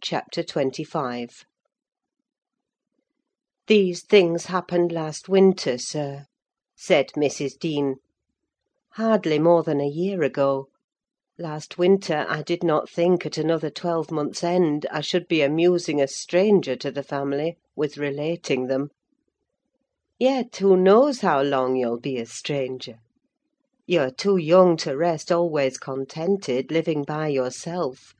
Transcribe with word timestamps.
CHAPTER 0.00 0.44
XXV 0.44 1.42
"These 3.66 4.04
things 4.04 4.44
happened 4.46 4.92
last 4.92 5.28
winter, 5.28 5.76
sir," 5.76 6.26
said 6.76 7.08
Mrs. 7.16 7.58
Dean. 7.58 7.96
"Hardly 8.92 9.40
more 9.40 9.64
than 9.64 9.80
a 9.80 9.88
year 9.88 10.22
ago. 10.22 10.68
Last 11.36 11.78
winter 11.78 12.24
I 12.28 12.42
did 12.42 12.62
not 12.62 12.88
think 12.88 13.26
at 13.26 13.38
another 13.38 13.70
twelvemonth's 13.70 14.44
end 14.44 14.86
I 14.92 15.00
should 15.00 15.26
be 15.26 15.42
amusing 15.42 16.00
a 16.00 16.06
stranger 16.06 16.76
to 16.76 16.92
the 16.92 17.02
family 17.02 17.56
with 17.74 17.98
relating 17.98 18.68
them. 18.68 18.90
Yet 20.16 20.54
who 20.58 20.76
knows 20.76 21.22
how 21.22 21.42
long 21.42 21.74
you'll 21.74 21.98
be 21.98 22.18
a 22.18 22.26
stranger? 22.26 23.00
You're 23.84 24.12
too 24.12 24.36
young 24.36 24.76
to 24.76 24.96
rest 24.96 25.32
always 25.32 25.76
contented, 25.76 26.70
living 26.70 27.02
by 27.02 27.26
yourself; 27.26 28.14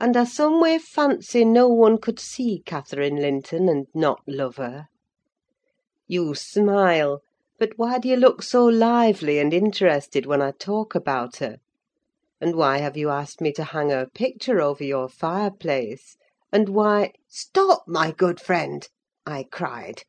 and 0.00 0.16
I 0.16 0.22
someway 0.22 0.78
fancy 0.78 1.44
no 1.44 1.66
one 1.66 1.98
could 1.98 2.20
see 2.20 2.62
Catherine 2.64 3.16
Linton 3.16 3.68
and 3.68 3.88
not 3.92 4.20
love 4.28 4.54
her. 4.56 4.86
You 6.06 6.36
smile; 6.36 7.20
but 7.58 7.76
why 7.76 7.98
do 7.98 8.08
you 8.08 8.14
look 8.14 8.44
so 8.44 8.64
lively 8.64 9.40
and 9.40 9.52
interested 9.52 10.24
when 10.24 10.40
I 10.40 10.52
talk 10.52 10.94
about 10.94 11.38
her? 11.38 11.56
And 12.40 12.54
why 12.54 12.78
have 12.78 12.96
you 12.96 13.10
asked 13.10 13.40
me 13.40 13.50
to 13.54 13.64
hang 13.64 13.90
her 13.90 14.06
picture 14.06 14.60
over 14.60 14.84
your 14.84 15.08
fireplace? 15.08 16.16
and 16.52 16.68
why—" 16.68 17.12
"Stop, 17.26 17.82
my 17.88 18.12
good 18.12 18.38
friend!" 18.40 18.88
I 19.26 19.42
cried. 19.50 20.04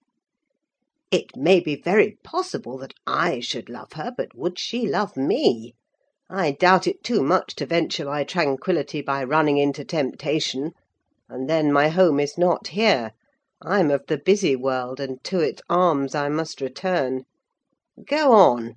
"It 1.09 1.35
may 1.35 1.59
be 1.59 1.75
very 1.75 2.19
possible 2.23 2.77
that 2.77 2.93
I 3.07 3.39
should 3.39 3.69
love 3.69 3.93
her, 3.93 4.13
but 4.15 4.35
would 4.35 4.59
she 4.59 4.85
love 4.87 5.17
me? 5.17 5.73
I 6.31 6.51
doubt 6.51 6.85
it 6.85 7.03
too 7.03 7.23
much 7.23 7.55
to 7.55 7.65
venture 7.65 8.05
my 8.05 8.23
tranquillity 8.23 9.01
by 9.01 9.23
running 9.23 9.57
into 9.57 9.83
temptation: 9.83 10.73
and 11.27 11.49
then 11.49 11.73
my 11.73 11.87
home 11.87 12.19
is 12.19 12.37
not 12.37 12.67
here. 12.67 13.13
I'm 13.63 13.89
of 13.89 14.05
the 14.05 14.19
busy 14.19 14.55
world, 14.55 14.99
and 14.99 15.23
to 15.23 15.39
its 15.39 15.63
arms 15.71 16.13
I 16.13 16.29
must 16.29 16.61
return. 16.61 17.23
Go 18.05 18.33
on. 18.33 18.75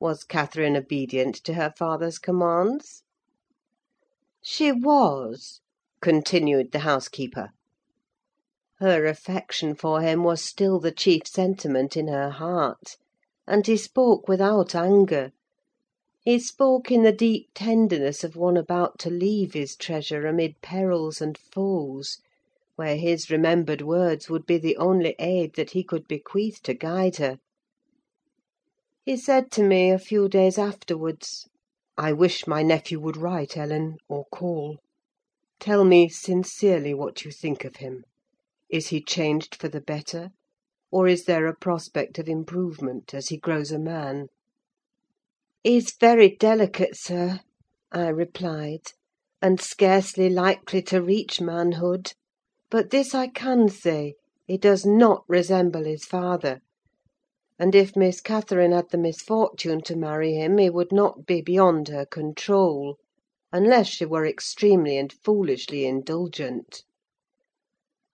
Was 0.00 0.24
Catherine 0.24 0.78
obedient 0.78 1.34
to 1.44 1.52
her 1.52 1.74
father's 1.76 2.18
commands?" 2.18 3.02
"She 4.42 4.72
was," 4.72 5.60
continued 6.00 6.72
the 6.72 6.78
housekeeper. 6.78 7.50
Her 8.78 9.04
affection 9.04 9.74
for 9.74 10.00
him 10.00 10.24
was 10.24 10.40
still 10.40 10.80
the 10.80 10.90
chief 10.92 11.26
sentiment 11.26 11.98
in 11.98 12.08
her 12.08 12.30
heart; 12.30 12.96
and 13.46 13.66
he 13.66 13.76
spoke 13.76 14.26
without 14.26 14.74
anger. 14.74 15.32
He 16.30 16.38
spoke 16.40 16.90
in 16.90 17.04
the 17.04 17.10
deep 17.12 17.48
tenderness 17.54 18.22
of 18.22 18.36
one 18.36 18.58
about 18.58 18.98
to 18.98 19.08
leave 19.08 19.54
his 19.54 19.74
treasure 19.74 20.26
amid 20.26 20.60
perils 20.60 21.22
and 21.22 21.38
foes, 21.38 22.18
where 22.76 22.98
his 22.98 23.30
remembered 23.30 23.80
words 23.80 24.28
would 24.28 24.44
be 24.44 24.58
the 24.58 24.76
only 24.76 25.14
aid 25.18 25.54
that 25.54 25.70
he 25.70 25.82
could 25.82 26.06
bequeath 26.06 26.62
to 26.64 26.74
guide 26.74 27.16
her. 27.16 27.38
He 29.06 29.16
said 29.16 29.50
to 29.52 29.62
me, 29.62 29.90
a 29.90 29.98
few 29.98 30.28
days 30.28 30.58
afterwards, 30.58 31.48
"I 31.96 32.12
wish 32.12 32.46
my 32.46 32.62
nephew 32.62 33.00
would 33.00 33.16
write, 33.16 33.56
Ellen, 33.56 33.96
or 34.06 34.26
call. 34.30 34.80
Tell 35.58 35.82
me 35.82 36.10
sincerely 36.10 36.92
what 36.92 37.24
you 37.24 37.30
think 37.30 37.64
of 37.64 37.76
him. 37.76 38.04
Is 38.68 38.88
he 38.88 39.00
changed 39.00 39.54
for 39.54 39.68
the 39.70 39.80
better? 39.80 40.32
or 40.90 41.08
is 41.08 41.24
there 41.24 41.46
a 41.46 41.56
prospect 41.56 42.18
of 42.18 42.28
improvement 42.28 43.14
as 43.14 43.28
he 43.30 43.38
grows 43.38 43.72
a 43.72 43.78
man?" 43.78 44.28
"He's 45.64 45.92
very 45.98 46.36
delicate, 46.36 46.96
sir," 46.96 47.40
I 47.90 48.06
replied, 48.10 48.92
"and 49.42 49.60
scarcely 49.60 50.30
likely 50.30 50.82
to 50.82 51.02
reach 51.02 51.40
manhood. 51.40 52.12
But 52.70 52.90
this 52.90 53.12
I 53.12 53.26
can 53.26 53.68
say, 53.68 54.14
he 54.46 54.56
does 54.56 54.86
not 54.86 55.24
resemble 55.26 55.82
his 55.82 56.04
father; 56.04 56.60
and 57.58 57.74
if 57.74 57.96
Miss 57.96 58.20
Catherine 58.20 58.70
had 58.70 58.90
the 58.90 58.98
misfortune 58.98 59.80
to 59.80 59.96
marry 59.96 60.34
him, 60.34 60.58
he 60.58 60.70
would 60.70 60.92
not 60.92 61.26
be 61.26 61.42
beyond 61.42 61.88
her 61.88 62.06
control, 62.06 62.96
unless 63.52 63.88
she 63.88 64.04
were 64.04 64.24
extremely 64.24 64.96
and 64.96 65.12
foolishly 65.12 65.84
indulgent. 65.86 66.84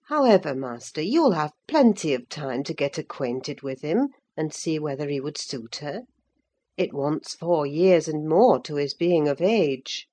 However, 0.04 0.54
master, 0.54 1.02
you'll 1.02 1.32
have 1.32 1.52
plenty 1.68 2.14
of 2.14 2.30
time 2.30 2.62
to 2.64 2.72
get 2.72 2.96
acquainted 2.96 3.60
with 3.60 3.82
him, 3.82 4.08
and 4.34 4.50
see 4.54 4.78
whether 4.78 5.10
he 5.10 5.20
would 5.20 5.36
suit 5.36 5.76
her. 5.82 6.04
It 6.76 6.92
wants 6.92 7.36
four 7.36 7.66
years 7.66 8.08
and 8.08 8.28
more 8.28 8.60
to 8.62 8.74
his 8.74 8.94
being 8.94 9.28
of 9.28 9.40
age." 9.40 10.08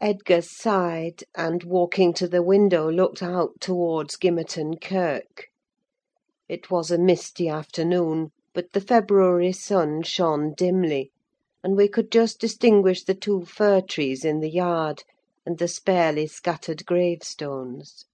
Edgar 0.00 0.40
sighed, 0.40 1.24
and, 1.34 1.64
walking 1.64 2.14
to 2.14 2.28
the 2.28 2.44
window, 2.44 2.88
looked 2.88 3.20
out 3.20 3.60
towards 3.60 4.14
Gimmerton 4.16 4.80
Kirk. 4.80 5.48
It 6.48 6.70
was 6.70 6.92
a 6.92 6.96
misty 6.96 7.48
afternoon, 7.48 8.30
but 8.54 8.72
the 8.72 8.80
February 8.80 9.50
sun 9.50 10.04
shone 10.04 10.54
dimly, 10.56 11.10
and 11.60 11.76
we 11.76 11.88
could 11.88 12.12
just 12.12 12.38
distinguish 12.40 13.02
the 13.02 13.16
two 13.16 13.44
fir 13.44 13.80
trees 13.80 14.24
in 14.24 14.38
the 14.38 14.48
yard, 14.48 15.02
and 15.44 15.58
the 15.58 15.66
sparely 15.66 16.28
scattered 16.28 16.86
gravestones. 16.86 18.04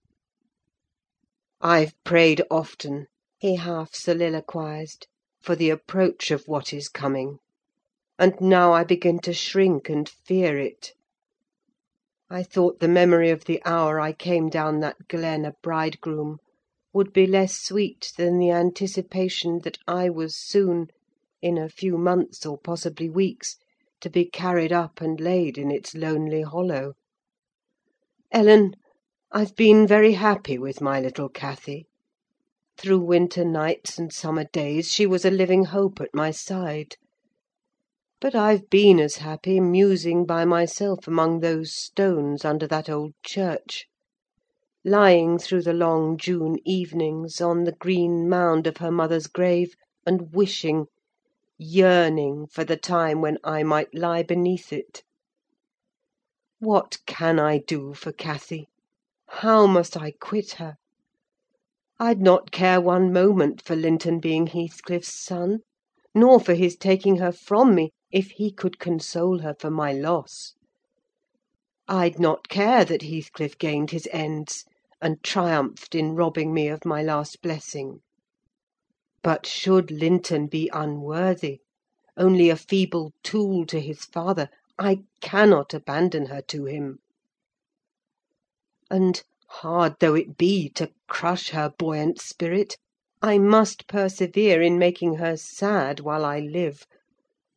"I've 1.60 1.92
prayed 2.04 2.40
often," 2.50 3.08
he 3.36 3.56
half 3.56 3.94
soliloquised, 3.94 5.08
"for 5.44 5.54
the 5.54 5.68
approach 5.68 6.30
of 6.30 6.48
what 6.48 6.72
is 6.72 6.88
coming; 6.88 7.36
and 8.18 8.32
now 8.40 8.72
I 8.72 8.82
begin 8.82 9.18
to 9.18 9.34
shrink 9.34 9.90
and 9.90 10.08
fear 10.08 10.58
it. 10.58 10.94
I 12.30 12.42
thought 12.42 12.80
the 12.80 12.88
memory 12.88 13.28
of 13.28 13.44
the 13.44 13.60
hour 13.66 14.00
I 14.00 14.14
came 14.14 14.48
down 14.48 14.80
that 14.80 15.06
glen 15.06 15.44
a 15.44 15.52
bridegroom 15.62 16.38
would 16.94 17.12
be 17.12 17.26
less 17.26 17.60
sweet 17.60 18.14
than 18.16 18.38
the 18.38 18.52
anticipation 18.52 19.58
that 19.64 19.76
I 19.86 20.08
was 20.08 20.34
soon, 20.34 20.86
in 21.42 21.58
a 21.58 21.68
few 21.68 21.98
months, 21.98 22.46
or 22.46 22.56
possibly 22.56 23.10
weeks, 23.10 23.58
to 24.00 24.08
be 24.08 24.24
carried 24.24 24.72
up 24.72 25.02
and 25.02 25.20
laid 25.20 25.58
in 25.58 25.70
its 25.70 25.94
lonely 25.94 26.40
hollow. 26.40 26.94
Ellen, 28.32 28.76
I've 29.30 29.54
been 29.56 29.86
very 29.86 30.12
happy 30.14 30.56
with 30.56 30.80
my 30.80 31.00
little 31.02 31.28
Cathy. 31.28 31.86
Through 32.76 33.02
winter 33.02 33.44
nights 33.44 34.00
and 34.00 34.12
summer 34.12 34.46
days 34.46 34.90
she 34.90 35.06
was 35.06 35.24
a 35.24 35.30
living 35.30 35.66
hope 35.66 36.00
at 36.00 36.12
my 36.12 36.32
side. 36.32 36.96
But 38.20 38.34
I've 38.34 38.68
been 38.68 38.98
as 38.98 39.18
happy 39.18 39.60
musing 39.60 40.26
by 40.26 40.44
myself 40.44 41.06
among 41.06 41.38
those 41.38 41.72
stones 41.72 42.44
under 42.44 42.66
that 42.66 42.90
old 42.90 43.14
church; 43.22 43.86
lying 44.84 45.38
through 45.38 45.62
the 45.62 45.72
long 45.72 46.16
June 46.18 46.58
evenings 46.64 47.40
on 47.40 47.62
the 47.62 47.70
green 47.78 48.28
mound 48.28 48.66
of 48.66 48.78
her 48.78 48.90
mother's 48.90 49.28
grave, 49.28 49.76
and 50.04 50.34
wishing, 50.34 50.86
yearning 51.56 52.48
for 52.48 52.64
the 52.64 52.76
time 52.76 53.20
when 53.20 53.38
I 53.44 53.62
might 53.62 53.94
lie 53.94 54.24
beneath 54.24 54.72
it. 54.72 55.04
What 56.58 56.98
can 57.06 57.38
I 57.38 57.58
do 57.58 57.94
for 57.94 58.10
Cathy? 58.10 58.68
How 59.28 59.68
must 59.68 59.96
I 59.96 60.10
quit 60.10 60.54
her? 60.54 60.74
I'd 62.00 62.20
not 62.20 62.50
care 62.50 62.80
one 62.80 63.12
moment 63.12 63.62
for 63.62 63.76
Linton 63.76 64.18
being 64.18 64.48
Heathcliff's 64.48 65.14
son, 65.14 65.60
nor 66.12 66.40
for 66.40 66.54
his 66.54 66.76
taking 66.76 67.18
her 67.18 67.30
from 67.30 67.72
me, 67.72 67.92
if 68.10 68.32
he 68.32 68.50
could 68.50 68.80
console 68.80 69.38
her 69.42 69.54
for 69.60 69.70
my 69.70 69.92
loss. 69.92 70.54
I'd 71.86 72.18
not 72.18 72.48
care 72.48 72.84
that 72.84 73.02
Heathcliff 73.02 73.56
gained 73.58 73.92
his 73.92 74.08
ends, 74.10 74.64
and 75.00 75.22
triumphed 75.22 75.94
in 75.94 76.16
robbing 76.16 76.52
me 76.52 76.66
of 76.66 76.84
my 76.84 77.00
last 77.00 77.40
blessing. 77.40 78.00
But 79.22 79.46
should 79.46 79.92
Linton 79.92 80.48
be 80.48 80.68
unworthy, 80.72 81.60
only 82.16 82.50
a 82.50 82.56
feeble 82.56 83.12
tool 83.22 83.66
to 83.66 83.80
his 83.80 84.04
father, 84.04 84.48
I 84.80 85.04
cannot 85.20 85.72
abandon 85.72 86.26
her 86.26 86.42
to 86.42 86.64
him. 86.64 86.98
And, 88.90 89.22
hard 89.58 89.94
though 90.00 90.16
it 90.16 90.36
be 90.36 90.68
to 90.68 90.90
crush 91.06 91.50
her 91.50 91.72
buoyant 91.78 92.20
spirit, 92.20 92.76
I 93.22 93.38
must 93.38 93.86
persevere 93.86 94.60
in 94.60 94.80
making 94.80 95.14
her 95.18 95.36
sad 95.36 96.00
while 96.00 96.24
I 96.24 96.40
live, 96.40 96.84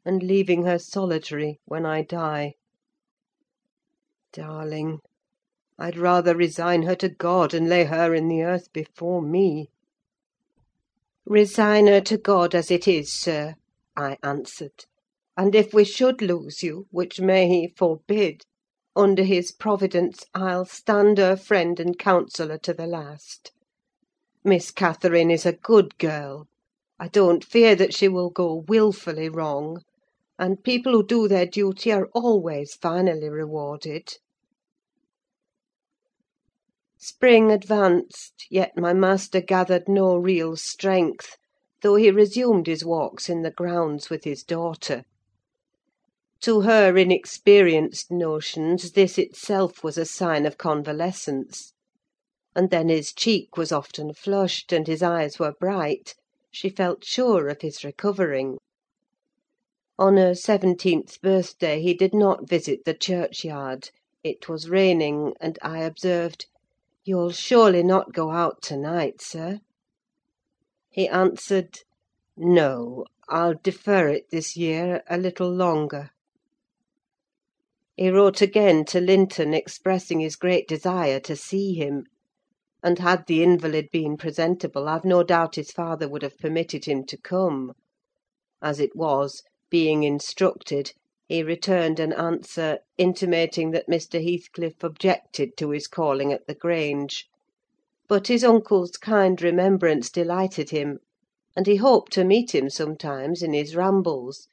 and 0.06 0.22
leaving 0.22 0.64
her 0.66 0.78
solitary 0.78 1.60
when 1.66 1.88
I 1.88 2.04
die. 2.04 2.54
Darling! 4.32 5.00
I'd 5.80 5.98
rather 5.98 6.36
resign 6.36 6.84
her 6.84 6.94
to 6.98 7.10
God, 7.10 7.56
and 7.56 7.68
lay 7.68 7.86
her 7.86 8.14
in 8.14 8.28
the 8.28 8.44
earth 8.44 8.72
before 8.72 9.24
me. 9.24 9.72
"Resign 11.26 11.88
her 11.88 12.02
to 12.02 12.18
God 12.20 12.54
as 12.54 12.70
it 12.70 12.88
is, 12.88 13.12
sir," 13.12 13.56
I 13.96 14.20
answered; 14.22 14.86
"and 15.36 15.56
if 15.56 15.74
we 15.74 15.84
should 15.84 16.22
lose 16.22 16.62
you, 16.62 16.86
which 16.92 17.20
may 17.20 17.48
He 17.48 17.68
forbid, 17.76 18.44
under 19.00 19.22
His 19.24 19.52
providence 19.52 20.26
I'll 20.34 20.66
stand 20.66 21.20
her 21.20 21.38
friend 21.38 21.80
and 21.80 22.00
counsellor 22.00 22.58
to 22.58 22.74
the 22.74 22.88
last. 22.88 23.52
Miss 24.44 24.72
Catherine 24.72 25.30
is 25.30 25.46
a 25.46 25.54
good 25.54 26.00
girl: 26.00 26.48
I 26.98 27.08
don't 27.08 27.46
fear 27.46 27.76
that 27.76 27.94
she 27.94 28.08
will 28.08 28.32
go 28.32 28.64
wilfully 28.68 29.30
wrong; 29.30 29.84
and 30.40 30.64
people 30.64 30.94
who 30.94 31.06
do 31.06 31.28
their 31.28 31.46
duty 31.46 31.92
are 31.92 32.08
always 32.16 32.74
finally 32.74 33.30
rewarded." 33.30 34.18
Spring 36.98 37.52
advanced, 37.52 38.48
yet 38.50 38.76
my 38.76 38.94
master 38.94 39.42
gathered 39.42 39.88
no 39.88 40.16
real 40.18 40.56
strength, 40.58 41.38
though 41.84 41.98
he 41.98 42.10
resumed 42.10 42.66
his 42.66 42.84
walks 42.84 43.30
in 43.30 43.44
the 43.44 43.52
grounds 43.52 44.10
with 44.10 44.24
his 44.24 44.42
daughter. 44.42 45.04
To 46.42 46.62
her 46.62 46.96
inexperienced 46.96 48.10
notions 48.12 48.92
this 48.92 49.18
itself 49.18 49.84
was 49.84 49.98
a 49.98 50.06
sign 50.06 50.46
of 50.46 50.58
convalescence; 50.58 51.74
and 52.56 52.70
then 52.70 52.88
his 52.90 53.12
cheek 53.12 53.58
was 53.58 53.72
often 53.72 54.14
flushed, 54.14 54.72
and 54.72 54.88
his 54.88 55.02
eyes 55.02 55.40
were 55.40 55.56
bright: 55.60 56.14
she 56.52 56.70
felt 56.70 57.04
sure 57.04 57.50
of 57.50 57.62
his 57.62 57.84
recovering. 57.84 58.60
On 59.98 60.16
her 60.16 60.36
seventeenth 60.36 61.20
birthday 61.22 61.82
he 61.82 61.94
did 61.96 62.14
not 62.14 62.48
visit 62.48 62.86
the 62.86 62.94
churchyard: 62.94 63.90
it 64.24 64.48
was 64.48 64.70
raining, 64.70 65.34
and 65.42 65.58
I 65.64 65.80
observed—"You'll 65.80 67.32
surely 67.32 67.84
not 67.84 68.14
go 68.14 68.30
out 68.32 68.62
to 68.64 68.78
night, 68.78 69.22
sir?" 69.22 69.60
He 70.92 71.10
answered, 71.10 71.80
"No, 72.38 73.06
I'll 73.28 73.56
defer 73.56 74.08
it 74.10 74.30
this 74.30 74.56
year 74.56 75.02
a 75.10 75.18
little 75.18 75.52
longer." 75.52 76.12
He 78.00 78.12
wrote 78.12 78.44
again 78.44 78.86
to 78.90 79.02
Linton, 79.02 79.56
expressing 79.56 80.20
his 80.20 80.36
great 80.36 80.68
desire 80.68 81.20
to 81.22 81.36
see 81.36 81.74
him; 81.74 82.04
and 82.84 83.00
had 83.00 83.26
the 83.26 83.42
invalid 83.42 83.90
been 83.92 84.18
presentable, 84.18 84.88
I've 84.88 85.04
no 85.04 85.24
doubt 85.24 85.56
his 85.56 85.72
father 85.72 86.08
would 86.08 86.22
have 86.22 86.38
permitted 86.38 86.86
him 86.86 87.08
to 87.08 87.18
come. 87.18 87.74
As 88.62 88.80
it 88.80 88.96
was, 88.96 89.42
being 89.72 90.04
instructed, 90.04 90.92
he 91.28 91.42
returned 91.42 92.00
an 92.00 92.14
answer, 92.14 92.78
intimating 93.00 93.72
that 93.72 93.88
Mr. 93.90 94.24
Heathcliff 94.24 94.84
objected 94.84 95.58
to 95.58 95.72
his 95.72 95.88
calling 95.88 96.32
at 96.32 96.46
the 96.46 96.54
Grange; 96.54 97.26
but 98.08 98.28
his 98.28 98.44
uncle's 98.44 98.92
kind 98.96 99.42
remembrance 99.42 100.12
delighted 100.12 100.70
him, 100.70 101.00
and 101.56 101.66
he 101.66 101.78
hoped 101.78 102.14
to 102.14 102.24
meet 102.24 102.54
him 102.54 102.70
sometimes 102.70 103.42
in 103.42 103.54
his 103.54 103.76
rambles, 103.76 104.50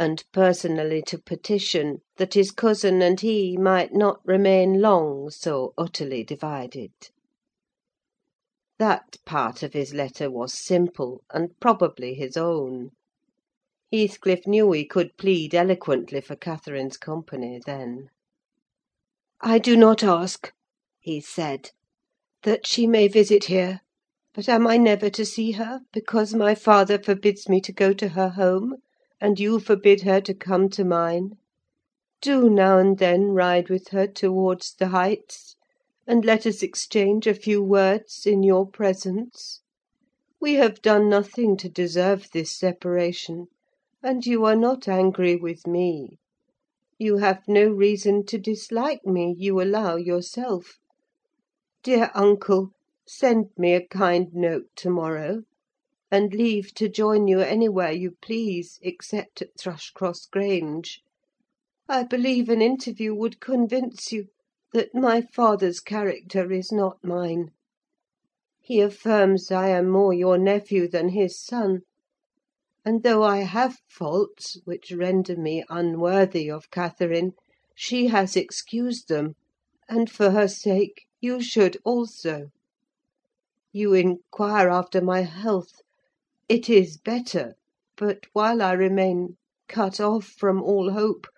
and 0.00 0.24
personally 0.32 1.02
to 1.02 1.18
petition 1.18 1.98
that 2.16 2.32
his 2.32 2.50
cousin 2.50 3.02
and 3.02 3.20
he 3.20 3.58
might 3.58 3.92
not 3.92 4.18
remain 4.24 4.80
long 4.80 5.28
so 5.28 5.74
utterly 5.76 6.24
divided. 6.24 6.90
That 8.78 9.18
part 9.26 9.62
of 9.62 9.74
his 9.74 9.92
letter 9.92 10.30
was 10.30 10.54
simple, 10.54 11.20
and 11.34 11.50
probably 11.60 12.14
his 12.14 12.34
own. 12.38 12.92
Heathcliff 13.92 14.46
knew 14.46 14.72
he 14.72 14.86
could 14.86 15.18
plead 15.18 15.54
eloquently 15.54 16.22
for 16.22 16.34
Catherine's 16.34 16.96
company 16.96 17.60
then. 17.66 18.08
"I 19.42 19.58
do 19.58 19.76
not 19.76 20.02
ask," 20.02 20.50
he 20.98 21.20
said, 21.20 21.72
"that 22.44 22.66
she 22.66 22.86
may 22.86 23.06
visit 23.06 23.44
here; 23.44 23.80
but 24.32 24.48
am 24.48 24.66
I 24.66 24.78
never 24.78 25.10
to 25.10 25.26
see 25.26 25.52
her, 25.52 25.80
because 25.92 26.32
my 26.32 26.54
father 26.54 26.98
forbids 26.98 27.50
me 27.50 27.60
to 27.60 27.72
go 27.72 27.92
to 27.92 28.08
her 28.08 28.30
home, 28.30 28.76
and 29.20 29.38
you 29.38 29.60
forbid 29.60 30.02
her 30.02 30.20
to 30.20 30.34
come 30.34 30.68
to 30.70 30.84
mine? 30.84 31.36
Do 32.22 32.48
now 32.50 32.78
and 32.78 32.98
then 32.98 33.32
ride 33.32 33.68
with 33.68 33.88
her 33.88 34.06
towards 34.06 34.74
the 34.74 34.88
Heights, 34.88 35.56
and 36.06 36.24
let 36.24 36.46
us 36.46 36.62
exchange 36.62 37.26
a 37.26 37.34
few 37.34 37.62
words 37.62 38.26
in 38.26 38.42
your 38.42 38.66
presence. 38.66 39.60
We 40.40 40.54
have 40.54 40.82
done 40.82 41.08
nothing 41.08 41.56
to 41.58 41.68
deserve 41.68 42.28
this 42.32 42.50
separation, 42.50 43.48
and 44.02 44.24
you 44.24 44.44
are 44.44 44.56
not 44.56 44.88
angry 44.88 45.36
with 45.36 45.66
me. 45.66 46.18
You 46.98 47.18
have 47.18 47.42
no 47.46 47.68
reason 47.68 48.24
to 48.26 48.38
dislike 48.38 49.06
me, 49.06 49.34
you 49.38 49.60
allow 49.60 49.96
yourself. 49.96 50.78
Dear 51.82 52.10
uncle, 52.14 52.72
send 53.06 53.50
me 53.56 53.74
a 53.74 53.86
kind 53.86 54.28
note 54.34 54.66
to–morrow, 54.76 55.42
and 56.12 56.34
leave 56.34 56.74
to 56.74 56.88
join 56.88 57.28
you 57.28 57.38
anywhere 57.38 57.92
you 57.92 58.10
please, 58.20 58.80
except 58.82 59.40
at 59.40 59.56
Thrushcross 59.56 60.26
Grange. 60.26 61.02
I 61.88 62.02
believe 62.02 62.48
an 62.48 62.60
interview 62.60 63.14
would 63.14 63.38
convince 63.40 64.10
you 64.10 64.26
that 64.72 64.92
my 64.92 65.20
father's 65.20 65.78
character 65.78 66.50
is 66.50 66.72
not 66.72 67.04
mine. 67.04 67.52
He 68.60 68.80
affirms 68.80 69.52
I 69.52 69.68
am 69.68 69.88
more 69.88 70.12
your 70.12 70.36
nephew 70.36 70.88
than 70.88 71.10
his 71.10 71.38
son; 71.38 71.82
and 72.84 73.04
though 73.04 73.22
I 73.22 73.38
have 73.38 73.78
faults 73.88 74.58
which 74.64 74.90
render 74.90 75.36
me 75.36 75.64
unworthy 75.68 76.50
of 76.50 76.72
Catherine, 76.72 77.34
she 77.76 78.08
has 78.08 78.34
excused 78.34 79.06
them, 79.08 79.34
and 79.88 80.10
for 80.10 80.30
her 80.32 80.48
sake 80.48 81.06
you 81.20 81.40
should 81.40 81.76
also. 81.84 82.50
You 83.72 83.94
inquire 83.94 84.68
after 84.68 85.00
my 85.00 85.20
health: 85.20 85.82
it 86.50 86.68
is 86.68 86.96
better; 86.96 87.54
but 87.96 88.26
while 88.32 88.60
I 88.60 88.72
remain 88.72 89.36
cut 89.68 90.00
off 90.00 90.24
from 90.24 90.60
all 90.60 90.90
hope, 90.90 91.28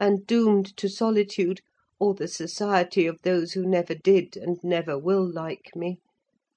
and 0.00 0.26
doomed 0.26 0.74
to 0.78 0.88
solitude, 0.88 1.60
or 2.00 2.14
the 2.14 2.26
society 2.26 3.04
of 3.06 3.20
those 3.20 3.52
who 3.52 3.66
never 3.66 3.94
did 3.94 4.34
and 4.34 4.56
never 4.64 4.98
will 4.98 5.30
like 5.30 5.76
me, 5.76 5.98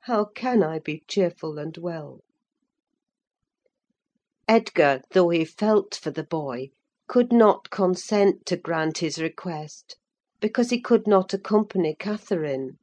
how 0.03 0.23
can 0.23 0.63
I 0.63 0.79
be 0.79 1.03
cheerful 1.09 1.57
and 1.59 1.75
well? 1.75 2.21
Edgar, 4.47 5.01
though 5.11 5.27
he 5.27 5.44
felt 5.44 5.94
for 5.94 6.11
the 6.11 6.23
boy, 6.23 6.69
could 7.09 7.33
not 7.33 7.69
consent 7.69 8.45
to 8.45 8.56
grant 8.56 9.00
his 9.00 9.21
request, 9.21 9.97
because 10.39 10.69
he 10.69 10.79
could 10.79 11.06
not 11.06 11.33
accompany 11.33 11.94
Catherine. 11.94 12.77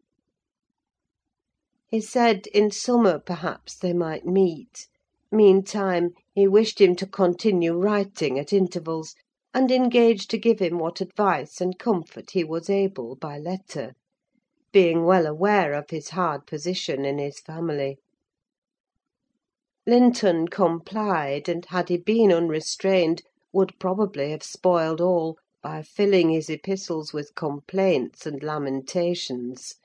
He 1.88 2.02
said 2.02 2.49
in 2.49 2.70
summer, 2.70 3.19
perhaps, 3.19 3.78
they 3.78 3.94
might 3.94 4.26
meet; 4.26 4.88
meantime, 5.34 6.11
he 6.34 6.46
wished 6.46 6.79
him 6.79 6.94
to 6.94 7.06
continue 7.06 7.73
writing 7.73 8.38
at 8.38 8.52
intervals, 8.52 9.14
and 9.55 9.70
engaged 9.73 10.29
to 10.29 10.37
give 10.37 10.58
him 10.58 10.79
what 10.79 11.00
advice 11.00 11.58
and 11.58 11.79
comfort 11.79 12.32
he 12.32 12.44
was 12.44 12.69
able 12.69 13.17
by 13.17 13.38
letter; 13.38 13.94
being 14.75 15.06
well 15.06 15.25
aware 15.26 15.73
of 15.73 15.88
his 15.88 16.11
hard 16.11 16.46
position 16.46 17.06
in 17.06 17.17
his 17.17 17.40
family. 17.40 17.96
Linton 19.87 20.49
complied, 20.49 21.49
and 21.49 21.64
had 21.64 21.88
he 21.88 21.96
been 21.96 22.31
unrestrained, 22.31 23.23
would 23.55 23.73
probably 23.78 24.32
have 24.32 24.43
spoiled 24.43 25.00
all 25.00 25.38
by 25.62 25.81
filling 25.81 26.28
his 26.28 26.50
epistles 26.50 27.14
with 27.14 27.35
complaints 27.35 28.26
and 28.26 28.43
lamentations; 28.43 29.76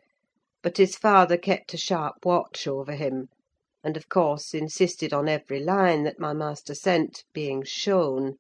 but 0.62 0.76
his 0.76 0.98
father 0.98 1.38
kept 1.38 1.74
a 1.74 1.78
sharp 1.78 2.26
watch 2.26 2.68
over 2.68 2.96
him, 2.96 3.30
and 3.88 3.96
of 3.96 4.10
course 4.10 4.54
insisted 4.54 5.14
on 5.14 5.30
every 5.30 5.62
line 5.62 6.04
that 6.04 6.20
my 6.20 6.34
master 6.34 6.76
sent 6.76 7.24
being 7.34 7.64
shown; 7.64 8.36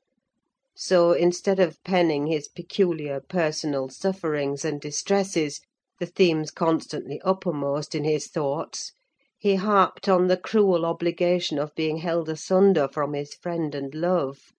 so, 0.76 1.14
instead 1.14 1.58
of 1.58 1.82
penning 1.86 2.28
his 2.28 2.50
peculiar 2.50 3.22
personal 3.30 3.88
sufferings 3.88 4.66
and 4.66 4.82
distresses, 4.82 5.62
the 6.02 6.06
themes 6.06 6.52
constantly 6.52 7.22
uppermost 7.22 7.96
in 7.96 8.04
his 8.04 8.28
thoughts, 8.28 8.92
he 9.40 9.56
harped 9.56 10.10
on 10.10 10.28
the 10.28 10.36
cruel 10.36 10.86
obligation 10.86 11.58
of 11.58 11.74
being 11.76 12.00
held 12.00 12.28
asunder 12.28 12.90
from 12.90 13.14
his 13.14 13.34
friend 13.34 13.74
and 13.74 13.96
love; 13.96 14.52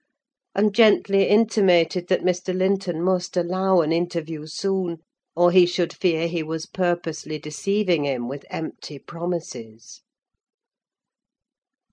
and 0.54 0.74
gently 0.74 1.28
intimated 1.28 2.08
that 2.08 2.24
Mr. 2.24 2.56
Linton 2.56 3.02
must 3.02 3.36
allow 3.36 3.82
an 3.82 3.92
interview 3.92 4.46
soon, 4.46 4.96
or 5.36 5.50
he 5.52 5.66
should 5.66 5.92
fear 5.92 6.26
he 6.26 6.42
was 6.42 6.64
purposely 6.64 7.38
deceiving 7.38 8.04
him 8.06 8.26
with 8.26 8.46
empty 8.48 8.98
promises. 8.98 10.00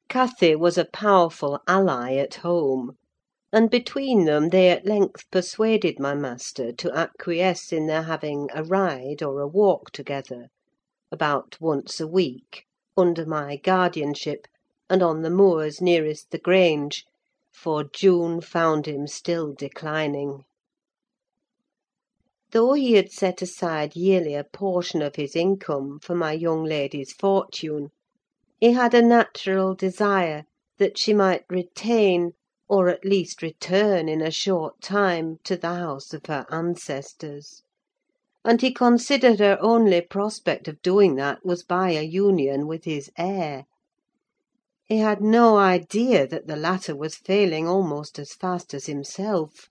Cathy 0.07 0.55
was 0.55 0.77
a 0.77 0.85
powerful 0.85 1.59
ally 1.67 2.13
at 2.13 2.35
home; 2.35 2.95
and 3.51 3.71
between 3.71 4.25
them 4.25 4.49
they 4.49 4.69
at 4.69 4.85
length 4.85 5.25
persuaded 5.31 5.99
my 5.99 6.13
master 6.13 6.71
to 6.73 6.91
acquiesce 6.95 7.73
in 7.73 7.87
their 7.87 8.03
having 8.03 8.47
a 8.53 8.63
ride 8.63 9.23
or 9.23 9.39
a 9.41 9.47
walk 9.47 9.89
together, 9.89 10.49
about 11.11 11.59
once 11.59 11.99
a 11.99 12.05
week, 12.05 12.67
under 12.95 13.25
my 13.25 13.55
guardianship, 13.55 14.45
and 14.91 15.01
on 15.01 15.23
the 15.23 15.31
moors 15.31 15.81
nearest 15.81 16.29
the 16.29 16.37
Grange, 16.37 17.03
for 17.51 17.83
June 17.83 18.41
found 18.41 18.85
him 18.85 19.07
still 19.07 19.53
declining. 19.55 20.43
Though 22.51 22.73
he 22.73 22.93
had 22.93 23.11
set 23.11 23.41
aside 23.41 23.95
yearly 23.95 24.35
a 24.35 24.43
portion 24.43 25.01
of 25.01 25.15
his 25.15 25.35
income 25.35 25.97
for 25.99 26.13
my 26.13 26.33
young 26.33 26.63
lady's 26.63 27.11
fortune, 27.11 27.89
he 28.57 28.71
had 28.71 28.93
a 28.93 29.01
natural 29.01 29.75
desire 29.75 30.45
that 30.77 30.97
she 30.97 31.13
might 31.13 31.43
retain, 31.49 32.31
or 32.69 32.87
at 32.87 33.03
least 33.03 33.41
return 33.41 34.07
in 34.07 34.21
a 34.21 34.31
short 34.31 34.79
time, 34.81 35.37
to 35.43 35.57
the 35.57 35.73
house 35.73 36.13
of 36.13 36.25
her 36.27 36.45
ancestors; 36.49 37.63
and 38.45 38.61
he 38.61 38.71
considered 38.73 39.39
her 39.39 39.57
only 39.59 39.99
prospect 39.99 40.69
of 40.69 40.81
doing 40.81 41.15
that 41.15 41.43
was 41.45 41.63
by 41.65 41.89
a 41.91 42.01
union 42.01 42.65
with 42.65 42.85
his 42.85 43.11
heir. 43.17 43.65
He 44.85 44.99
had 44.99 45.19
no 45.21 45.57
idea 45.57 46.25
that 46.25 46.47
the 46.47 46.55
latter 46.55 46.95
was 46.95 47.15
failing 47.17 47.67
almost 47.67 48.17
as 48.17 48.31
fast 48.33 48.73
as 48.73 48.85
himself; 48.85 49.67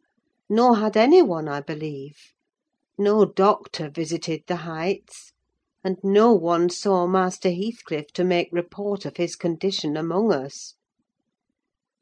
nor 0.47 0.77
had 0.77 0.95
any 0.95 1.23
one, 1.23 1.49
I 1.49 1.63
believe. 1.63 2.19
No 2.99 3.25
doctor 3.25 3.89
visited 3.89 4.43
the 4.47 4.57
Heights; 4.57 5.33
and 5.85 5.99
no 6.03 6.33
one 6.33 6.71
saw 6.71 7.07
Master 7.07 7.51
Heathcliff 7.51 8.11
to 8.15 8.25
make 8.25 8.49
report 8.51 9.05
of 9.05 9.19
his 9.19 9.37
condition 9.37 9.99
among 9.99 10.33
us. 10.33 10.75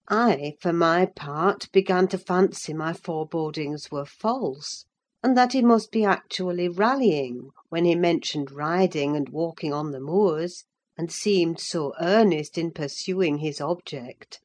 I, 0.08 0.54
for 0.60 0.72
my 0.72 1.06
part, 1.06 1.70
began 1.72 2.06
to 2.08 2.18
fancy 2.18 2.72
my 2.72 2.92
forebodings 2.92 3.90
were 3.90 4.04
false, 4.04 4.84
and 5.22 5.36
that 5.36 5.52
he 5.52 5.62
must 5.62 5.90
be 5.90 6.04
actually 6.04 6.68
rallying 6.68 7.50
when 7.70 7.84
he 7.84 7.96
mentioned 7.96 8.52
riding 8.52 9.16
and 9.16 9.28
walking 9.28 9.72
on 9.72 9.90
the 9.90 10.00
moors, 10.00 10.64
and 10.96 11.10
seemed 11.10 11.58
so 11.58 11.92
earnest 12.00 12.56
in 12.56 12.70
pursuing 12.70 13.38
his 13.38 13.60
object. 13.60 14.40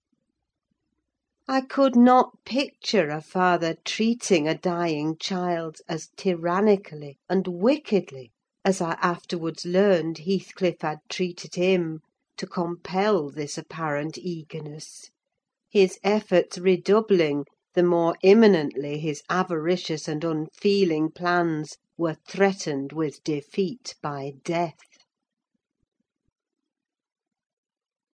I 1.48 1.62
could 1.62 1.96
not 1.96 2.44
picture 2.44 3.10
a 3.10 3.22
father 3.22 3.76
treating 3.86 4.48
a 4.48 4.58
dying 4.58 5.16
child 5.18 5.78
as 5.88 6.10
tyrannically 6.18 7.20
and 7.30 7.48
wickedly 7.48 8.32
as 8.70 8.82
I 8.82 8.98
afterwards 9.02 9.66
learned 9.66 10.18
Heathcliff 10.18 10.82
had 10.82 10.98
treated 11.08 11.56
him, 11.56 12.02
to 12.36 12.46
compel 12.46 13.30
this 13.30 13.58
apparent 13.58 14.18
eagerness; 14.18 15.10
his 15.70 15.98
efforts 16.04 16.58
redoubling, 16.58 17.46
the 17.76 17.84
more 17.84 18.18
imminently 18.24 18.98
his 19.00 19.24
avaricious 19.30 20.10
and 20.10 20.22
unfeeling 20.26 21.12
plans 21.12 21.78
were 21.98 22.18
threatened 22.28 22.92
with 22.92 23.24
defeat 23.24 23.96
by 24.02 24.34
death. 24.44 24.76